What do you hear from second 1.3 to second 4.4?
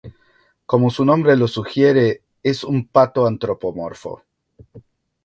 lo sugiere, es un pato antropomorfo.